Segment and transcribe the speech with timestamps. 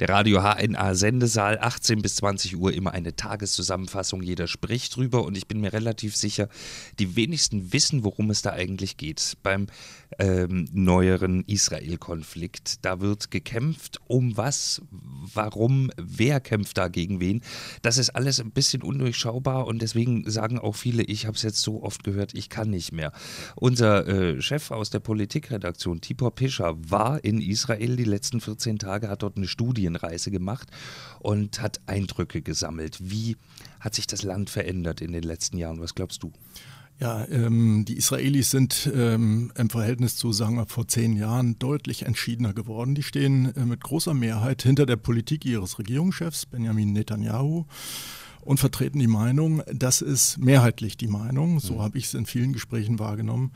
[0.00, 4.22] Der Radio HNA Sendesaal, 18 bis 20 Uhr, immer eine Tageszusammenfassung.
[4.22, 6.48] Jeder spricht drüber und ich bin mir relativ sicher,
[6.98, 9.36] die wenigsten wissen, worum es da eigentlich geht.
[9.42, 9.66] Beim
[10.18, 12.84] ähm, neueren Israel-Konflikt.
[12.84, 14.00] Da wird gekämpft.
[14.06, 14.80] Um was?
[14.90, 15.90] Warum?
[15.98, 17.42] Wer kämpft da gegen wen?
[17.82, 21.60] Das ist alles ein bisschen undurchschaubar und deswegen sagen auch viele, ich habe es jetzt
[21.60, 23.12] so oft gehört, ich kann nicht mehr.
[23.54, 29.08] Unser äh, Chef aus der Politikredaktion, Tibor Pischer, war in Israel die letzten 14 Tage,
[29.08, 29.46] hat dort eine
[29.90, 30.68] Studienreise gemacht
[31.20, 32.98] und hat Eindrücke gesammelt.
[33.00, 33.36] Wie
[33.80, 35.80] hat sich das Land verändert in den letzten Jahren?
[35.80, 36.32] Was glaubst du?
[36.98, 42.02] Ja, ähm, die Israelis sind ähm, im Verhältnis zu, sagen wir, vor zehn Jahren deutlich
[42.02, 42.94] entschiedener geworden.
[42.94, 47.64] Die stehen äh, mit großer Mehrheit hinter der Politik ihres Regierungschefs Benjamin Netanyahu
[48.42, 51.80] und vertreten die Meinung, das ist mehrheitlich die Meinung, so mhm.
[51.80, 53.52] habe ich es in vielen Gesprächen wahrgenommen,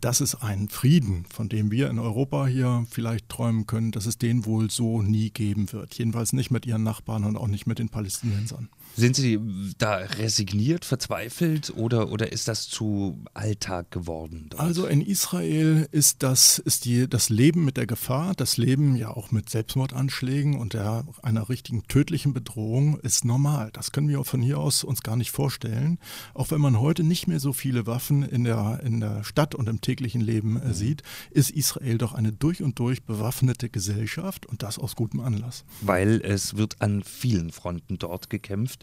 [0.00, 4.18] dass es einen Frieden, von dem wir in Europa hier vielleicht träumen können, dass es
[4.18, 5.94] den wohl so nie geben wird.
[5.94, 8.68] Jedenfalls nicht mit ihren Nachbarn und auch nicht mit den Palästinensern.
[8.94, 9.38] Sind Sie
[9.76, 14.46] da resigniert, verzweifelt oder, oder ist das zu Alltag geworden?
[14.48, 14.62] Dort?
[14.62, 19.10] Also in Israel ist das, ist die, das Leben mit der Gefahr, das Leben ja
[19.10, 23.68] auch mit Selbstmordanschlägen und der, einer richtigen tödlichen Bedrohung ist normal.
[23.74, 25.98] Das können wir von hier aus uns gar nicht vorstellen.
[26.32, 29.68] Auch wenn man heute nicht mehr so viele Waffen in der, in der Stadt und
[29.68, 30.72] im täglichen Leben äh, mhm.
[30.72, 35.64] sieht, ist Israel doch eine durch und durch bewaffnete Gesellschaft und das aus gutem Anlass.
[35.82, 38.75] Weil es wird an vielen Fronten dort gekämpft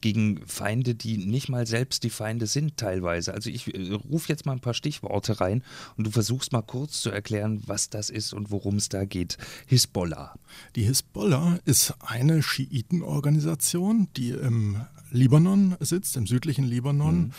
[0.00, 3.34] gegen Feinde, die nicht mal selbst die Feinde sind teilweise.
[3.34, 5.62] Also ich äh, rufe jetzt mal ein paar Stichworte rein
[5.96, 9.38] und du versuchst mal kurz zu erklären, was das ist und worum es da geht.
[9.66, 10.34] Hisbollah.
[10.74, 14.80] Die Hisbollah ist eine Schiitenorganisation, die im
[15.10, 17.30] Libanon sitzt, im südlichen Libanon, mhm.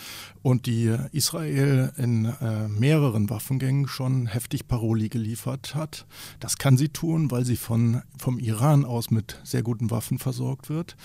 [0.42, 6.06] und die Israel in äh, mehreren Waffengängen schon heftig Paroli geliefert hat.
[6.40, 10.70] Das kann sie tun, weil sie von, vom Iran aus mit sehr guten Waffen versorgt
[10.70, 10.96] wird.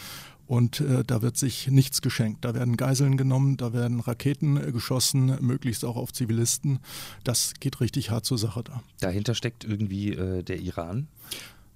[0.45, 2.43] Und äh, da wird sich nichts geschenkt.
[2.43, 6.79] Da werden Geiseln genommen, da werden Raketen äh, geschossen, möglichst auch auf Zivilisten.
[7.23, 8.83] Das geht richtig hart zur Sache da.
[8.99, 11.07] Dahinter steckt irgendwie äh, der Iran.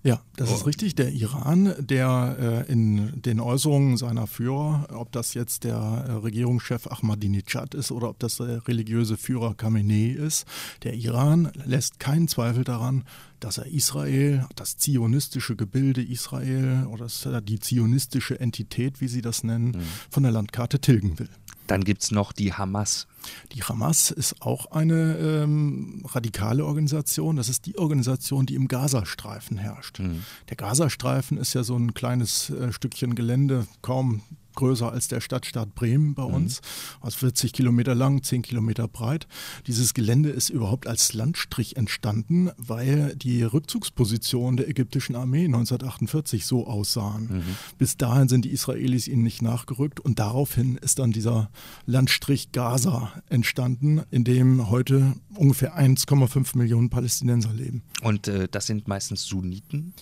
[0.07, 0.55] Ja, das oh.
[0.55, 0.95] ist richtig.
[0.95, 6.87] Der Iran, der äh, in den Äußerungen seiner Führer, ob das jetzt der äh, Regierungschef
[6.87, 10.45] Ahmadinejad ist oder ob das der religiöse Führer Khamenei ist,
[10.83, 13.03] der Iran lässt keinen Zweifel daran,
[13.41, 17.07] dass er Israel, das zionistische Gebilde Israel oder
[17.41, 19.81] die zionistische Entität, wie sie das nennen, mhm.
[20.09, 21.29] von der Landkarte tilgen will.
[21.67, 23.07] Dann gibt es noch die Hamas.
[23.53, 27.35] Die Hamas ist auch eine ähm, radikale Organisation.
[27.35, 29.99] Das ist die Organisation, die im Gazastreifen herrscht.
[29.99, 30.23] Mhm.
[30.49, 34.21] Der Gazastreifen ist ja so ein kleines äh, Stückchen Gelände, kaum
[34.57, 36.33] größer als der Stadtstaat Bremen bei mhm.
[36.33, 37.05] uns, mhm.
[37.05, 39.27] also 40 Kilometer lang, 10 Kilometer breit.
[39.67, 46.67] Dieses Gelände ist überhaupt als Landstrich entstanden, weil die Rückzugspositionen der ägyptischen Armee 1948 so
[46.67, 47.29] aussahen.
[47.29, 47.43] Mhm.
[47.77, 51.49] Bis dahin sind die Israelis ihnen nicht nachgerückt und daraufhin ist dann dieser
[51.85, 57.83] Landstrich Gaza entstanden, in dem heute ungefähr 1,5 Millionen Palästinenser leben.
[58.01, 59.93] Und äh, das sind meistens Sunniten?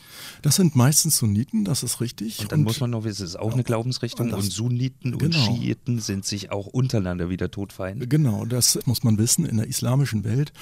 [0.42, 2.40] Das sind meistens Sunniten, das ist richtig.
[2.40, 5.26] Und dann und muss man noch wissen, es ist auch eine Glaubensrichtung und Sunniten genau.
[5.26, 8.08] und Schiiten sind sich auch untereinander wieder Todfeinde.
[8.08, 9.46] Genau, das muss man wissen.
[9.46, 10.54] In der islamischen Welt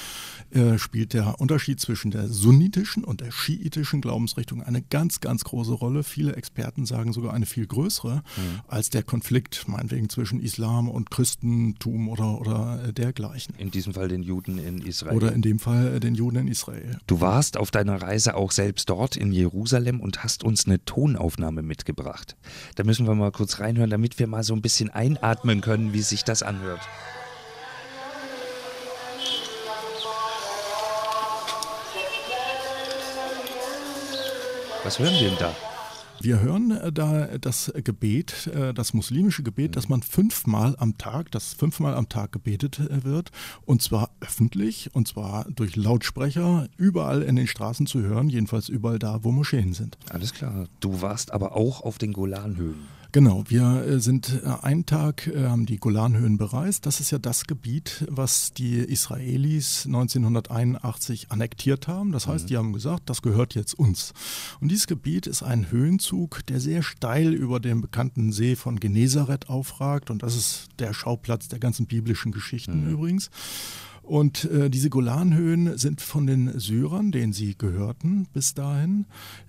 [0.52, 5.74] äh, spielt der Unterschied zwischen der sunnitischen und der schiitischen Glaubensrichtung eine ganz, ganz große
[5.74, 6.04] Rolle.
[6.04, 8.62] Viele Experten sagen sogar eine viel größere mhm.
[8.68, 13.56] als der Konflikt, meinetwegen zwischen Islam und Christentum oder, oder äh, dergleichen.
[13.58, 15.16] In diesem Fall den Juden in Israel.
[15.16, 17.00] Oder in dem Fall äh, den Juden in Israel.
[17.08, 21.62] Du warst auf deiner Reise auch selbst dort in Jerusalem und hast uns eine Tonaufnahme
[21.62, 22.36] mitgebracht.
[22.76, 25.94] Da müssen wir mal kurz rein reinhören, damit wir mal so ein bisschen einatmen können,
[25.94, 26.82] wie sich das anhört.
[34.84, 35.56] Was hören wir denn da?
[36.20, 41.32] Wir hören äh, da das Gebet, äh, das muslimische Gebet, dass man fünfmal am Tag,
[41.32, 43.32] das fünfmal am Tag gebetet äh, wird
[43.66, 49.00] und zwar öffentlich und zwar durch Lautsprecher überall in den Straßen zu hören, jedenfalls überall
[49.00, 49.98] da, wo Moscheen sind.
[50.10, 50.68] Alles klar.
[50.82, 52.88] Du warst aber auch auf den Golanhöhen.
[53.14, 56.88] Genau, wir äh, sind äh, einen Tag, äh, haben die Golanhöhen bereist.
[56.88, 62.12] Das ist ja das Gebiet, was die Israelis 1981 annektiert haben.
[62.12, 62.48] Das heißt, mhm.
[62.48, 64.14] die haben gesagt, das gehört jetzt uns.
[64.62, 69.48] Und dieses Gebiet ist ein Höhenzug, der sehr steil über dem bekannten See von Genezareth
[69.48, 70.10] aufragt.
[70.10, 72.94] Und das ist der Schauplatz der ganzen biblischen Geschichten mhm.
[72.94, 73.30] übrigens.
[74.02, 79.06] Und äh, diese Golanhöhen sind von den Syrern, denen sie gehörten bis dahin,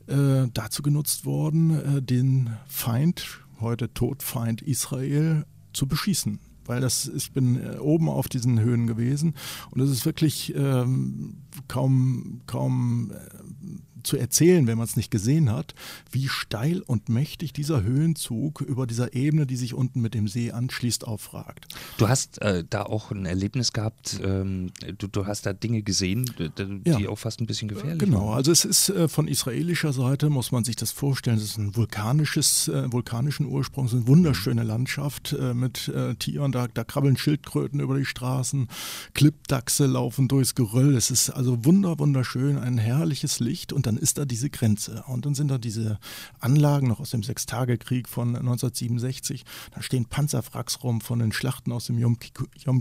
[0.06, 6.38] äh, dazu genutzt worden, äh, den Feind heute Todfeind Israel zu beschießen.
[6.66, 9.34] Weil das, ich bin äh, oben auf diesen Höhen gewesen
[9.70, 15.50] und es ist wirklich ähm, kaum, kaum äh, zu erzählen, wenn man es nicht gesehen
[15.50, 15.74] hat,
[16.10, 20.52] wie steil und mächtig dieser Höhenzug über dieser Ebene, die sich unten mit dem See
[20.52, 21.66] anschließt, aufragt.
[21.98, 26.30] Du hast äh, da auch ein Erlebnis gehabt, ähm, du, du, hast da Dinge gesehen,
[26.38, 27.08] die ja.
[27.08, 28.18] auch fast ein bisschen gefährlich genau.
[28.18, 28.24] waren.
[28.24, 31.58] Genau, also es ist äh, von israelischer Seite, muss man sich das vorstellen, es ist
[31.58, 36.68] ein vulkanisches, äh, vulkanischen Ursprung, es ist eine wunderschöne Landschaft äh, mit äh, Tieren, da,
[36.68, 38.68] da krabbeln Schildkröten über die Straßen,
[39.14, 44.18] Klippdachse laufen durchs Geröll, es ist also wunder, wunderschön, ein herrliches Licht und dann ist
[44.18, 45.98] da diese Grenze und dann sind da diese
[46.40, 49.44] Anlagen noch aus dem Sechstagekrieg von 1967,
[49.74, 52.18] da stehen Panzerwracks rum von den Schlachten aus dem Yom,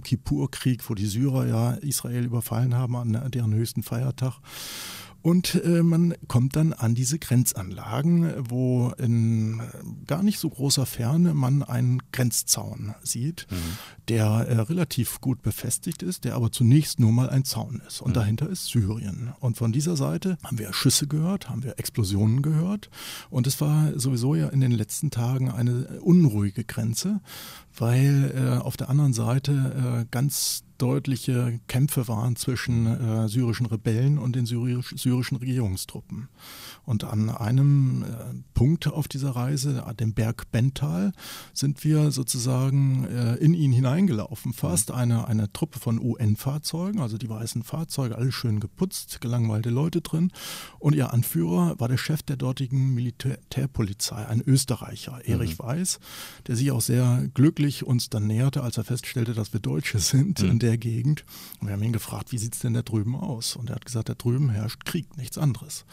[0.01, 4.39] Kippur-Krieg, wo die Syrer ja Israel überfallen haben an deren höchsten Feiertag.
[5.23, 9.63] Und äh, man kommt dann an diese Grenzanlagen, wo in äh,
[10.05, 13.55] gar nicht so großer Ferne man einen Grenzzaun sieht, mhm.
[14.09, 18.01] der äh, relativ gut befestigt ist, der aber zunächst nur mal ein Zaun ist.
[18.01, 18.15] Und mhm.
[18.15, 19.31] dahinter ist Syrien.
[19.39, 22.89] Und von dieser Seite haben wir Schüsse gehört, haben wir Explosionen gehört.
[23.29, 27.21] Und es war sowieso ja in den letzten Tagen eine unruhige Grenze,
[27.77, 34.17] weil äh, auf der anderen Seite äh, ganz deutliche Kämpfe waren zwischen äh, syrischen Rebellen
[34.17, 36.27] und den syrisch, syrischen Regierungstruppen.
[36.83, 38.07] Und an einem äh,
[38.53, 41.13] Punkt auf dieser Reise, dem Berg Bental,
[41.53, 44.51] sind wir sozusagen äh, in ihn hineingelaufen.
[44.51, 44.95] Fast mhm.
[44.95, 50.31] eine, eine Truppe von UN-Fahrzeugen, also die weißen Fahrzeuge, alle schön geputzt, gelangweilte Leute drin.
[50.79, 55.63] Und ihr Anführer war der Chef der dortigen Militärpolizei, ein Österreicher, Erich mhm.
[55.63, 55.99] Weiß,
[56.47, 60.41] der sich auch sehr glücklich uns dann näherte, als er feststellte, dass wir Deutsche sind.
[60.41, 60.49] Mhm.
[60.49, 61.23] In der der Gegend.
[61.59, 63.55] Und wir haben ihn gefragt, wie sieht es denn da drüben aus?
[63.55, 65.85] Und er hat gesagt, da drüben herrscht Krieg, nichts anderes.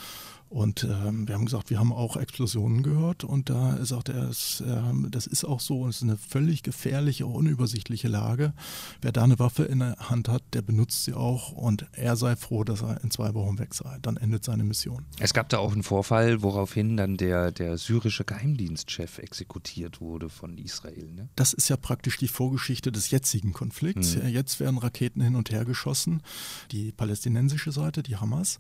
[0.51, 4.61] Und ähm, wir haben gesagt, wir haben auch Explosionen gehört und da sagt er, es,
[4.61, 8.53] äh, das ist auch so, es ist eine völlig gefährliche, unübersichtliche Lage.
[9.01, 12.35] Wer da eine Waffe in der Hand hat, der benutzt sie auch und er sei
[12.35, 13.97] froh, dass er in zwei Wochen weg sei.
[14.03, 15.07] Dann endet seine Mission.
[15.21, 20.59] Es gab da auch einen Vorfall, woraufhin dann der, der syrische Geheimdienstchef exekutiert wurde von
[20.59, 21.13] Israel.
[21.15, 21.29] Ne?
[21.37, 24.17] Das ist ja praktisch die Vorgeschichte des jetzigen Konflikts.
[24.17, 24.27] Mhm.
[24.27, 26.25] Jetzt werden Raketen hin und her geschossen.
[26.73, 28.59] Die palästinensische Seite, die Hamas,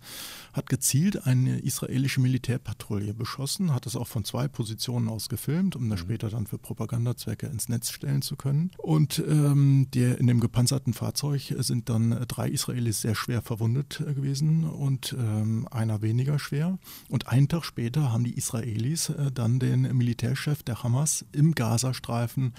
[0.52, 5.76] hat gezielt eine Israel israelische Militärpatrouille beschossen, hat es auch von zwei Positionen aus gefilmt,
[5.76, 6.04] um das mhm.
[6.04, 8.70] später dann für Propagandazwecke ins Netz stellen zu können.
[8.78, 14.14] Und ähm, der, in dem gepanzerten Fahrzeug sind dann drei Israelis sehr schwer verwundet äh,
[14.14, 16.78] gewesen und ähm, einer weniger schwer.
[17.08, 22.52] Und einen Tag später haben die Israelis äh, dann den Militärchef der Hamas im Gazastreifen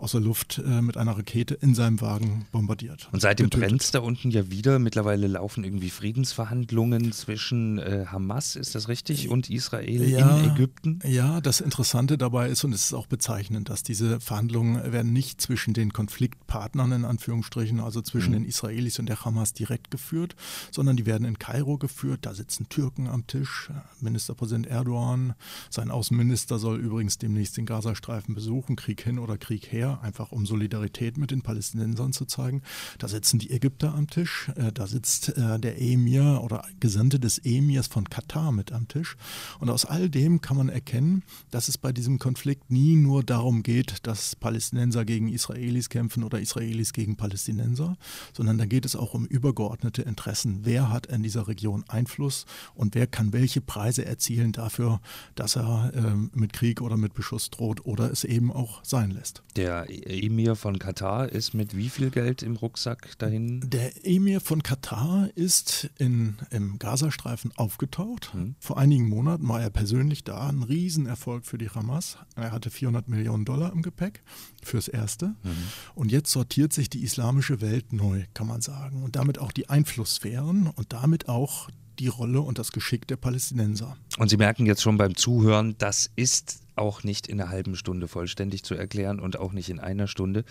[0.00, 3.08] aus der Luft äh, mit einer Rakete in seinem Wagen bombardiert.
[3.12, 4.78] Und seitdem brennt es da unten ja wieder.
[4.78, 11.00] Mittlerweile laufen irgendwie Friedensverhandlungen zwischen äh, Hamas, ist das richtig, und Israel ja, in Ägypten?
[11.04, 15.40] Ja, das Interessante dabei ist, und es ist auch bezeichnend, dass diese Verhandlungen werden nicht
[15.40, 18.40] zwischen den Konfliktpartnern in Anführungsstrichen, also zwischen mhm.
[18.40, 20.34] den Israelis und der Hamas direkt geführt,
[20.70, 22.20] sondern die werden in Kairo geführt.
[22.22, 23.70] Da sitzen Türken am Tisch,
[24.00, 25.34] Ministerpräsident Erdogan,
[25.68, 30.46] sein Außenminister soll übrigens demnächst den Gazastreifen besuchen, Krieg hin oder Krieg her einfach um
[30.46, 32.62] Solidarität mit den Palästinensern zu zeigen.
[32.98, 37.38] Da sitzen die Ägypter am Tisch, äh, da sitzt äh, der Emir oder Gesandte des
[37.38, 39.16] Emirs von Katar mit am Tisch.
[39.58, 43.62] Und aus all dem kann man erkennen, dass es bei diesem Konflikt nie nur darum
[43.62, 47.96] geht, dass Palästinenser gegen Israelis kämpfen oder Israelis gegen Palästinenser,
[48.32, 50.60] sondern da geht es auch um übergeordnete Interessen.
[50.62, 55.00] Wer hat in dieser Region Einfluss und wer kann welche Preise erzielen dafür,
[55.34, 59.42] dass er ähm, mit Krieg oder mit Beschuss droht oder es eben auch sein lässt.
[59.56, 63.60] Der Emir von Katar ist mit wie viel Geld im Rucksack dahin?
[63.68, 68.32] Der Emir von Katar ist in, im Gazastreifen aufgetaucht.
[68.32, 68.54] Hm.
[68.58, 70.48] Vor einigen Monaten war er persönlich da.
[70.48, 72.18] Ein Riesenerfolg für die Hamas.
[72.36, 74.22] Er hatte 400 Millionen Dollar im Gepäck
[74.62, 75.34] fürs Erste.
[75.42, 75.50] Mhm.
[75.94, 79.02] Und jetzt sortiert sich die islamische Welt neu, kann man sagen.
[79.02, 81.68] Und damit auch die Einflusssphären und damit auch
[81.98, 83.96] die Rolle und das Geschick der Palästinenser.
[84.18, 88.08] Und Sie merken jetzt schon beim Zuhören, das ist auch nicht in einer halben Stunde
[88.08, 90.44] vollständig zu erklären und auch nicht in einer Stunde.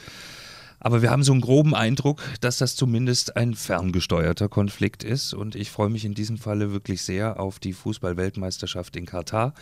[0.82, 5.34] Aber wir haben so einen groben Eindruck, dass das zumindest ein ferngesteuerter Konflikt ist.
[5.34, 9.54] Und ich freue mich in diesem Falle wirklich sehr auf die Fußball-Weltmeisterschaft in Katar,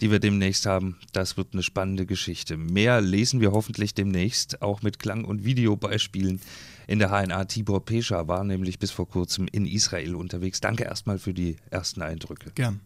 [0.00, 0.96] die wir demnächst haben.
[1.12, 2.56] Das wird eine spannende Geschichte.
[2.56, 6.40] Mehr lesen wir hoffentlich demnächst, auch mit Klang- und Videobeispielen
[6.86, 7.46] in der HNA.
[7.46, 10.60] Tibor Pescha war nämlich bis vor kurzem in Israel unterwegs.
[10.60, 12.52] Danke erstmal für die ersten Eindrücke.
[12.54, 12.78] Gern.